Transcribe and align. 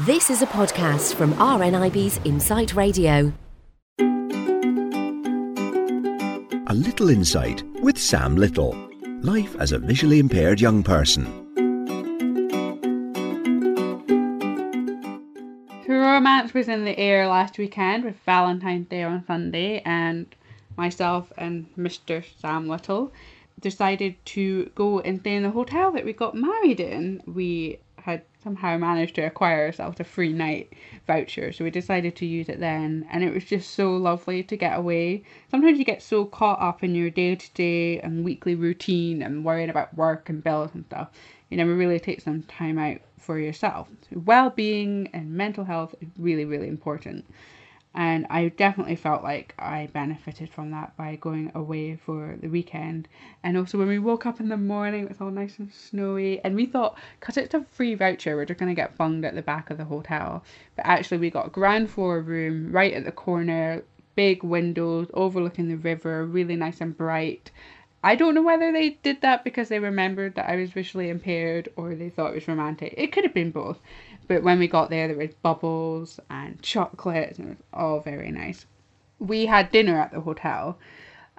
This 0.00 0.28
is 0.28 0.42
a 0.42 0.46
podcast 0.46 1.14
from 1.14 1.34
RNIB's 1.34 2.18
Insight 2.24 2.74
Radio. 2.74 3.32
A 6.66 6.74
Little 6.74 7.10
Insight 7.10 7.62
with 7.80 7.96
Sam 7.96 8.34
Little. 8.34 8.76
Life 9.20 9.54
as 9.60 9.70
a 9.70 9.78
visually 9.78 10.18
impaired 10.18 10.60
young 10.60 10.82
person. 10.82 11.24
romance 15.86 16.52
was 16.52 16.66
in 16.66 16.84
the 16.84 16.98
air 16.98 17.28
last 17.28 17.56
weekend 17.56 18.02
with 18.02 18.16
Valentine's 18.26 18.88
Day 18.88 19.04
on 19.04 19.24
Sunday, 19.28 19.80
and 19.84 20.26
myself 20.76 21.32
and 21.38 21.66
Mr. 21.76 22.24
Sam 22.40 22.66
Little 22.66 23.12
decided 23.60 24.16
to 24.24 24.70
go 24.74 24.98
and 24.98 25.20
stay 25.20 25.36
in 25.36 25.44
the 25.44 25.50
hotel 25.50 25.92
that 25.92 26.04
we 26.04 26.12
got 26.12 26.34
married 26.34 26.80
in. 26.80 27.22
We 27.26 27.78
had 28.04 28.20
somehow 28.42 28.76
managed 28.76 29.14
to 29.14 29.22
acquire 29.22 29.64
ourselves 29.64 29.98
a 29.98 30.04
free 30.04 30.30
night 30.30 30.70
voucher, 31.06 31.50
so 31.52 31.64
we 31.64 31.70
decided 31.70 32.14
to 32.14 32.26
use 32.26 32.50
it 32.50 32.60
then. 32.60 33.06
And 33.10 33.24
it 33.24 33.32
was 33.32 33.46
just 33.46 33.70
so 33.70 33.96
lovely 33.96 34.42
to 34.42 34.58
get 34.58 34.78
away. 34.78 35.24
Sometimes 35.50 35.78
you 35.78 35.86
get 35.86 36.02
so 36.02 36.26
caught 36.26 36.60
up 36.60 36.84
in 36.84 36.94
your 36.94 37.08
day 37.08 37.34
to 37.34 37.50
day 37.54 38.00
and 38.00 38.22
weekly 38.22 38.54
routine 38.56 39.22
and 39.22 39.42
worrying 39.42 39.70
about 39.70 39.96
work 39.96 40.28
and 40.28 40.44
bills 40.44 40.72
and 40.74 40.84
stuff, 40.84 41.08
you 41.48 41.56
never 41.56 41.74
really 41.74 41.98
take 41.98 42.20
some 42.20 42.42
time 42.42 42.78
out 42.78 42.98
for 43.18 43.38
yourself. 43.38 43.88
So 44.10 44.20
well 44.26 44.50
being 44.50 45.08
and 45.14 45.32
mental 45.32 45.64
health 45.64 45.94
is 46.02 46.08
really, 46.18 46.44
really 46.44 46.68
important 46.68 47.24
and 47.94 48.26
I 48.28 48.48
definitely 48.48 48.96
felt 48.96 49.22
like 49.22 49.54
I 49.58 49.88
benefited 49.92 50.50
from 50.50 50.72
that 50.72 50.96
by 50.96 51.16
going 51.16 51.52
away 51.54 51.96
for 51.96 52.36
the 52.40 52.48
weekend. 52.48 53.08
And 53.42 53.56
also, 53.56 53.78
when 53.78 53.88
we 53.88 53.98
woke 53.98 54.26
up 54.26 54.40
in 54.40 54.48
the 54.48 54.56
morning, 54.56 55.04
it 55.04 55.08
was 55.08 55.20
all 55.20 55.30
nice 55.30 55.58
and 55.58 55.72
snowy, 55.72 56.40
and 56.44 56.56
we 56.56 56.66
thought, 56.66 56.98
because 57.20 57.36
it's 57.36 57.54
a 57.54 57.64
free 57.70 57.94
voucher, 57.94 58.36
we're 58.36 58.44
just 58.44 58.58
to 58.58 58.74
get 58.74 58.96
bunged 58.96 59.24
at 59.24 59.34
the 59.34 59.42
back 59.42 59.70
of 59.70 59.78
the 59.78 59.84
hotel. 59.84 60.42
But 60.76 60.86
actually, 60.86 61.18
we 61.18 61.30
got 61.30 61.46
a 61.46 61.50
ground 61.50 61.90
floor 61.90 62.20
room 62.20 62.72
right 62.72 62.92
at 62.92 63.04
the 63.04 63.12
corner, 63.12 63.82
big 64.16 64.42
windows 64.42 65.08
overlooking 65.14 65.68
the 65.68 65.76
river, 65.76 66.24
really 66.24 66.56
nice 66.56 66.80
and 66.80 66.96
bright. 66.96 67.50
I 68.04 68.16
don't 68.16 68.34
know 68.34 68.42
whether 68.42 68.70
they 68.70 68.90
did 69.02 69.22
that 69.22 69.44
because 69.44 69.70
they 69.70 69.78
remembered 69.78 70.34
that 70.34 70.50
I 70.50 70.56
was 70.56 70.70
visually 70.70 71.08
impaired 71.08 71.70
or 71.74 71.94
they 71.94 72.10
thought 72.10 72.32
it 72.32 72.34
was 72.34 72.46
romantic. 72.46 72.92
It 72.98 73.12
could 73.12 73.24
have 73.24 73.32
been 73.32 73.50
both. 73.50 73.78
But 74.28 74.42
when 74.42 74.58
we 74.58 74.68
got 74.68 74.90
there, 74.90 75.08
there 75.08 75.16
was 75.16 75.32
bubbles 75.40 76.20
and 76.28 76.60
chocolates, 76.60 77.38
and 77.38 77.48
it 77.48 77.50
was 77.52 77.66
all 77.72 78.00
very 78.00 78.30
nice. 78.30 78.66
We 79.20 79.46
had 79.46 79.72
dinner 79.72 79.98
at 79.98 80.12
the 80.12 80.20
hotel, 80.20 80.76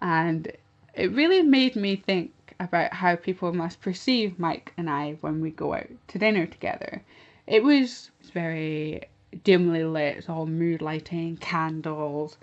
and 0.00 0.52
it 0.94 1.10
really 1.10 1.42
made 1.42 1.74
me 1.74 1.96
think 1.96 2.32
about 2.60 2.92
how 2.92 3.16
people 3.16 3.52
must 3.52 3.80
perceive 3.80 4.38
Mike 4.38 4.72
and 4.76 4.88
I 4.88 5.14
when 5.20 5.40
we 5.40 5.50
go 5.50 5.74
out 5.74 5.88
to 6.08 6.18
dinner 6.18 6.46
together. 6.46 7.02
It 7.48 7.64
was 7.64 8.12
very 8.32 9.02
dimly 9.42 9.82
lit, 9.82 10.18
it's 10.18 10.28
all 10.28 10.46
mood 10.46 10.80
lighting, 10.80 11.38
candles. 11.38 12.36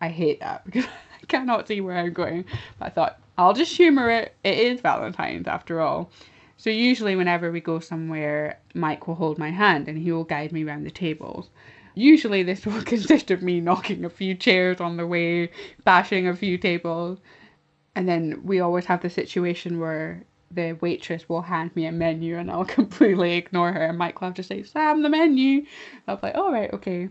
I 0.00 0.08
hate 0.08 0.40
that 0.40 0.64
because 0.66 0.86
I 0.86 1.26
cannot 1.26 1.68
see 1.68 1.82
where 1.82 1.98
I'm 1.98 2.14
going. 2.14 2.46
But 2.78 2.86
I 2.86 2.90
thought, 2.90 3.20
I'll 3.38 3.52
just 3.52 3.76
humour 3.76 4.10
it. 4.10 4.34
It 4.42 4.58
is 4.58 4.80
Valentine's 4.80 5.46
after 5.46 5.80
all. 5.80 6.10
So 6.56 6.70
usually 6.70 7.14
whenever 7.14 7.52
we 7.52 7.60
go 7.60 7.78
somewhere, 7.78 8.58
Mike 8.74 9.06
will 9.06 9.14
hold 9.14 9.38
my 9.38 9.50
hand 9.50 9.86
and 9.86 9.96
he 9.96 10.10
will 10.10 10.24
guide 10.24 10.50
me 10.50 10.64
around 10.64 10.82
the 10.82 10.90
tables. 10.90 11.48
Usually 11.94 12.42
this 12.42 12.66
will 12.66 12.82
consist 12.94 13.30
of 13.30 13.40
me 13.40 13.60
knocking 13.60 14.04
a 14.04 14.10
few 14.10 14.34
chairs 14.34 14.80
on 14.80 14.96
the 14.96 15.06
way, 15.06 15.52
bashing 15.84 16.26
a 16.26 16.34
few 16.34 16.58
tables. 16.58 17.20
And 17.94 18.08
then 18.08 18.40
we 18.42 18.58
always 18.58 18.86
have 18.86 19.02
the 19.02 19.10
situation 19.10 19.78
where 19.78 20.24
the 20.50 20.72
waitress 20.72 21.28
will 21.28 21.42
hand 21.42 21.76
me 21.76 21.86
a 21.86 21.92
menu 21.92 22.38
and 22.38 22.50
I'll 22.50 22.64
completely 22.80 23.34
ignore 23.34 23.72
her 23.72 23.84
and 23.86 23.98
Mike 23.98 24.20
will 24.20 24.28
have 24.28 24.34
to 24.34 24.42
say, 24.42 24.64
Sam, 24.64 25.02
the 25.02 25.08
menu. 25.08 25.64
I'll 26.08 26.16
be 26.16 26.26
like, 26.26 26.36
all 26.36 26.50
right, 26.50 26.72
okay. 26.72 27.08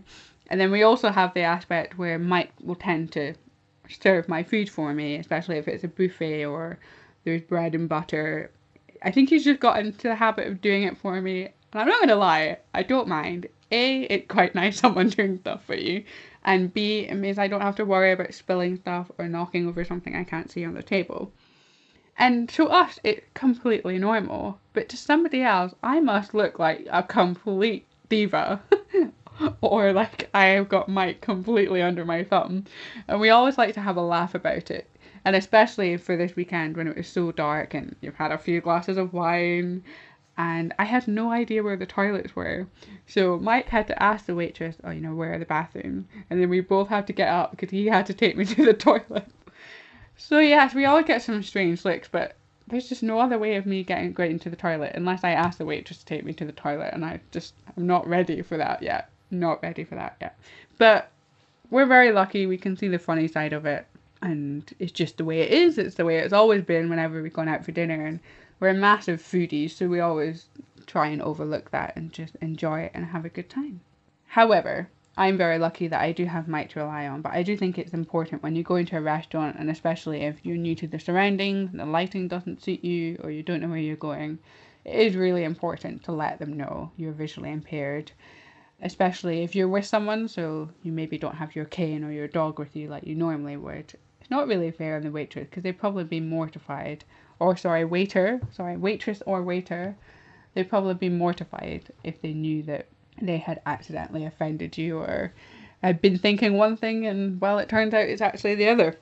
And 0.50 0.60
then 0.60 0.70
we 0.70 0.82
also 0.82 1.08
have 1.08 1.32
the 1.32 1.42
aspect 1.42 1.96
where 1.96 2.18
Mike 2.18 2.52
will 2.62 2.74
tend 2.74 3.12
to 3.12 3.34
serve 3.88 4.28
my 4.28 4.42
food 4.42 4.68
for 4.68 4.92
me, 4.94 5.16
especially 5.16 5.56
if 5.56 5.68
it's 5.68 5.84
a 5.84 5.88
buffet 5.88 6.44
or 6.44 6.78
there's 7.24 7.42
bread 7.42 7.74
and 7.74 7.88
butter 7.88 8.50
I 9.02 9.10
think 9.10 9.28
he's 9.28 9.44
just 9.44 9.60
got 9.60 9.78
into 9.78 10.08
the 10.08 10.14
habit 10.14 10.46
of 10.48 10.60
doing 10.60 10.82
it 10.82 10.96
for 10.98 11.20
me. 11.20 11.44
And 11.72 11.82
I'm 11.82 11.88
not 11.88 11.98
going 11.98 12.08
to 12.08 12.16
lie, 12.16 12.58
I 12.74 12.82
don't 12.82 13.08
mind. 13.08 13.46
A, 13.70 14.02
it's 14.02 14.28
quite 14.28 14.54
nice 14.54 14.78
someone 14.80 15.10
doing 15.10 15.38
stuff 15.38 15.64
for 15.64 15.74
you. 15.74 16.04
And 16.44 16.72
B, 16.72 17.00
it 17.00 17.14
means 17.14 17.38
I 17.38 17.48
don't 17.48 17.60
have 17.60 17.76
to 17.76 17.84
worry 17.84 18.12
about 18.12 18.34
spilling 18.34 18.76
stuff 18.76 19.10
or 19.18 19.28
knocking 19.28 19.68
over 19.68 19.84
something 19.84 20.16
I 20.16 20.24
can't 20.24 20.50
see 20.50 20.64
on 20.64 20.74
the 20.74 20.82
table. 20.82 21.32
And 22.16 22.48
to 22.50 22.68
us, 22.68 22.98
it's 23.04 23.24
completely 23.34 23.98
normal. 23.98 24.58
But 24.72 24.88
to 24.88 24.96
somebody 24.96 25.42
else, 25.42 25.74
I 25.82 26.00
must 26.00 26.34
look 26.34 26.58
like 26.58 26.86
a 26.90 27.02
complete 27.02 27.86
diva. 28.08 28.60
or 29.60 29.92
like 29.92 30.28
I 30.34 30.46
have 30.46 30.68
got 30.68 30.88
Mike 30.88 31.20
completely 31.20 31.82
under 31.82 32.04
my 32.04 32.24
thumb. 32.24 32.64
And 33.06 33.20
we 33.20 33.30
always 33.30 33.58
like 33.58 33.74
to 33.74 33.80
have 33.80 33.96
a 33.96 34.02
laugh 34.02 34.34
about 34.34 34.70
it 34.70 34.88
and 35.24 35.36
especially 35.36 35.96
for 35.96 36.16
this 36.16 36.36
weekend 36.36 36.76
when 36.76 36.88
it 36.88 36.96
was 36.96 37.08
so 37.08 37.32
dark 37.32 37.74
and 37.74 37.94
you've 38.00 38.14
had 38.14 38.32
a 38.32 38.38
few 38.38 38.60
glasses 38.60 38.96
of 38.96 39.12
wine 39.12 39.82
and 40.38 40.72
I 40.78 40.84
had 40.84 41.08
no 41.08 41.32
idea 41.32 41.64
where 41.64 41.76
the 41.76 41.84
toilets 41.84 42.36
were. 42.36 42.68
So 43.06 43.38
Mike 43.38 43.68
had 43.68 43.88
to 43.88 44.02
ask 44.02 44.26
the 44.26 44.36
waitress, 44.36 44.76
oh, 44.84 44.90
you 44.90 45.00
know, 45.00 45.14
where 45.14 45.34
are 45.34 45.38
the 45.38 45.44
bathrooms? 45.44 46.06
And 46.30 46.40
then 46.40 46.48
we 46.48 46.60
both 46.60 46.88
had 46.88 47.08
to 47.08 47.12
get 47.12 47.28
up 47.28 47.50
because 47.50 47.70
he 47.70 47.86
had 47.86 48.06
to 48.06 48.14
take 48.14 48.36
me 48.36 48.44
to 48.54 48.64
the 48.64 48.72
toilet. 48.72 49.26
So 50.16 50.38
yes, 50.38 50.74
we 50.74 50.84
all 50.84 51.02
get 51.02 51.22
some 51.22 51.42
strange 51.42 51.84
looks, 51.84 52.08
but 52.08 52.36
there's 52.68 52.88
just 52.88 53.02
no 53.02 53.18
other 53.18 53.38
way 53.38 53.56
of 53.56 53.66
me 53.66 53.82
getting 53.82 54.12
going 54.12 54.38
to 54.38 54.50
the 54.50 54.56
toilet 54.56 54.92
unless 54.94 55.24
I 55.24 55.30
ask 55.30 55.58
the 55.58 55.64
waitress 55.64 55.98
to 55.98 56.04
take 56.04 56.24
me 56.24 56.32
to 56.34 56.44
the 56.44 56.52
toilet, 56.52 56.90
and 56.92 57.04
I 57.04 57.20
just 57.32 57.54
I'm 57.76 57.86
not 57.86 58.06
ready 58.06 58.42
for 58.42 58.56
that 58.56 58.82
yet. 58.82 59.10
Not 59.30 59.62
ready 59.62 59.84
for 59.84 59.94
that 59.94 60.16
yet. 60.20 60.38
But 60.78 61.10
we're 61.70 61.86
very 61.86 62.12
lucky. 62.12 62.46
We 62.46 62.58
can 62.58 62.76
see 62.76 62.88
the 62.88 62.98
funny 62.98 63.28
side 63.28 63.52
of 63.52 63.66
it 63.66 63.86
and 64.22 64.72
it's 64.78 64.92
just 64.92 65.16
the 65.16 65.24
way 65.24 65.40
it 65.40 65.50
is. 65.50 65.78
It's 65.78 65.94
the 65.94 66.04
way 66.04 66.18
it's 66.18 66.32
always 66.32 66.62
been 66.62 66.88
whenever 66.88 67.22
we've 67.22 67.32
gone 67.32 67.48
out 67.48 67.64
for 67.64 67.72
dinner, 67.72 68.04
and 68.04 68.20
we're 68.60 68.72
massive 68.72 69.22
foodies, 69.22 69.70
so 69.70 69.88
we 69.88 70.00
always 70.00 70.46
try 70.86 71.08
and 71.08 71.22
overlook 71.22 71.70
that 71.70 71.94
and 71.96 72.12
just 72.12 72.34
enjoy 72.40 72.80
it 72.80 72.92
and 72.94 73.06
have 73.06 73.24
a 73.24 73.30
good 73.30 73.48
time. 73.48 73.80
However, 74.26 74.88
I'm 75.16 75.36
very 75.36 75.58
lucky 75.58 75.88
that 75.88 76.00
I 76.00 76.12
do 76.12 76.24
have 76.24 76.48
Mike 76.48 76.70
to 76.70 76.80
rely 76.80 77.06
on, 77.06 77.22
but 77.22 77.32
I 77.32 77.42
do 77.42 77.56
think 77.56 77.78
it's 77.78 77.92
important 77.92 78.42
when 78.42 78.56
you 78.56 78.62
go 78.62 78.76
into 78.76 78.96
a 78.96 79.00
restaurant, 79.00 79.56
and 79.58 79.70
especially 79.70 80.22
if 80.22 80.36
you're 80.44 80.56
new 80.56 80.74
to 80.76 80.86
the 80.86 80.98
surroundings 80.98 81.70
and 81.70 81.80
the 81.80 81.86
lighting 81.86 82.28
doesn't 82.28 82.62
suit 82.62 82.84
you 82.84 83.20
or 83.22 83.30
you 83.30 83.42
don't 83.42 83.60
know 83.60 83.68
where 83.68 83.78
you're 83.78 83.96
going, 83.96 84.38
it 84.84 84.94
is 84.94 85.16
really 85.16 85.44
important 85.44 86.02
to 86.04 86.12
let 86.12 86.38
them 86.38 86.56
know 86.56 86.90
you're 86.96 87.12
visually 87.12 87.50
impaired 87.50 88.10
especially 88.82 89.42
if 89.42 89.54
you're 89.54 89.68
with 89.68 89.84
someone, 89.84 90.28
so 90.28 90.68
you 90.82 90.92
maybe 90.92 91.18
don't 91.18 91.34
have 91.34 91.56
your 91.56 91.64
cane 91.64 92.04
or 92.04 92.12
your 92.12 92.28
dog 92.28 92.58
with 92.58 92.76
you 92.76 92.88
like 92.88 93.06
you 93.06 93.14
normally 93.14 93.56
would 93.56 93.94
It's 94.20 94.30
not 94.30 94.46
really 94.46 94.70
fair 94.70 94.96
on 94.96 95.02
the 95.02 95.10
waitress 95.10 95.48
because 95.48 95.62
they'd 95.62 95.78
probably 95.78 96.04
be 96.04 96.20
mortified. 96.20 97.04
Or, 97.40 97.56
sorry, 97.56 97.84
waiter, 97.84 98.40
sorry, 98.52 98.76
waitress 98.76 99.22
or 99.24 99.42
waiter, 99.42 99.96
they'd 100.54 100.68
probably 100.68 100.94
be 100.94 101.08
mortified 101.08 101.92
if 102.02 102.20
they 102.20 102.32
knew 102.32 102.62
that 102.64 102.86
they 103.20 103.38
had 103.38 103.60
accidentally 103.66 104.24
offended 104.24 104.76
you 104.76 104.98
or 104.98 105.32
had 105.82 106.00
been 106.00 106.18
thinking 106.18 106.54
one 106.54 106.76
thing 106.76 107.06
and, 107.06 107.40
well, 107.40 107.58
it 107.58 107.68
turns 107.68 107.94
out 107.94 108.08
it's 108.08 108.20
actually 108.20 108.56
the 108.56 108.68
other. 108.68 108.96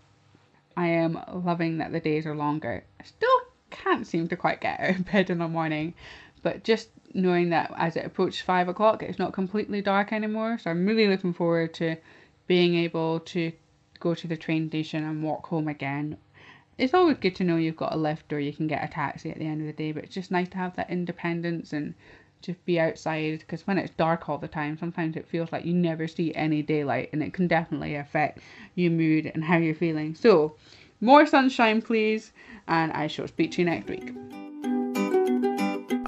I 0.76 0.88
am 0.88 1.18
loving 1.32 1.78
that 1.78 1.92
the 1.92 2.00
days 2.00 2.26
are 2.26 2.36
longer. 2.36 2.84
I 3.00 3.04
still 3.04 3.40
can't 3.70 4.06
seem 4.06 4.28
to 4.28 4.36
quite 4.36 4.60
get 4.60 4.80
out 4.80 4.96
of 4.96 5.06
bed 5.06 5.30
in 5.30 5.38
the 5.38 5.48
morning, 5.48 5.94
but 6.42 6.64
just 6.64 6.90
knowing 7.16 7.50
that 7.50 7.72
as 7.76 7.96
it 7.96 8.04
approaches 8.04 8.40
five 8.40 8.68
o'clock, 8.68 9.02
it's 9.02 9.18
not 9.18 9.32
completely 9.32 9.80
dark 9.82 10.12
anymore. 10.12 10.58
So 10.58 10.70
I'm 10.70 10.86
really 10.86 11.08
looking 11.08 11.32
forward 11.32 11.74
to 11.74 11.96
being 12.46 12.76
able 12.76 13.20
to 13.20 13.52
go 13.98 14.14
to 14.14 14.26
the 14.26 14.36
train 14.36 14.68
station 14.68 15.04
and 15.04 15.22
walk 15.22 15.46
home 15.46 15.68
again. 15.68 16.18
It's 16.78 16.94
always 16.94 17.16
good 17.16 17.34
to 17.36 17.44
know 17.44 17.56
you've 17.56 17.76
got 17.76 17.94
a 17.94 17.96
lift 17.96 18.32
or 18.32 18.38
you 18.38 18.52
can 18.52 18.66
get 18.66 18.84
a 18.84 18.88
taxi 18.88 19.30
at 19.30 19.38
the 19.38 19.46
end 19.46 19.62
of 19.62 19.66
the 19.66 19.72
day, 19.72 19.92
but 19.92 20.04
it's 20.04 20.14
just 20.14 20.30
nice 20.30 20.48
to 20.50 20.58
have 20.58 20.76
that 20.76 20.90
independence 20.90 21.72
and 21.72 21.94
just 22.42 22.64
be 22.66 22.78
outside 22.78 23.38
because 23.38 23.66
when 23.66 23.78
it's 23.78 23.92
dark 23.96 24.28
all 24.28 24.38
the 24.38 24.46
time, 24.46 24.76
sometimes 24.78 25.16
it 25.16 25.26
feels 25.26 25.50
like 25.50 25.64
you 25.64 25.72
never 25.72 26.06
see 26.06 26.34
any 26.34 26.62
daylight 26.62 27.08
and 27.12 27.22
it 27.22 27.32
can 27.32 27.48
definitely 27.48 27.94
affect 27.94 28.40
your 28.74 28.90
mood 28.90 29.30
and 29.34 29.42
how 29.42 29.56
you're 29.56 29.74
feeling. 29.74 30.14
So, 30.14 30.54
more 31.00 31.26
sunshine, 31.26 31.82
please, 31.82 32.32
and 32.68 32.92
I 32.92 33.06
shall 33.06 33.28
speak 33.28 33.52
to 33.52 33.62
you 33.62 33.66
next 33.66 33.88
week. 33.88 34.45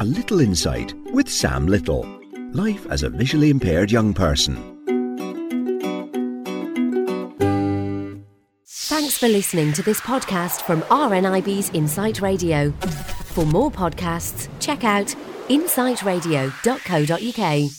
A 0.00 0.04
Little 0.04 0.40
Insight 0.40 0.94
with 1.12 1.28
Sam 1.28 1.66
Little. 1.66 2.06
Life 2.52 2.86
as 2.88 3.02
a 3.02 3.10
visually 3.10 3.50
impaired 3.50 3.90
young 3.90 4.14
person. 4.14 4.54
Thanks 8.64 9.18
for 9.18 9.26
listening 9.26 9.72
to 9.72 9.82
this 9.82 10.00
podcast 10.00 10.62
from 10.62 10.82
RNIB's 10.82 11.70
Insight 11.70 12.20
Radio. 12.20 12.70
For 13.34 13.44
more 13.44 13.72
podcasts, 13.72 14.48
check 14.60 14.84
out 14.84 15.16
insightradio.co.uk. 15.48 17.78